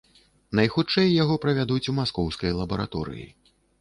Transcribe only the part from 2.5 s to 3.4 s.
лабараторыі.